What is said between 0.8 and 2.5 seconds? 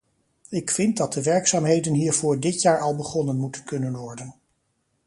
dat de werkzaamheden hiervoor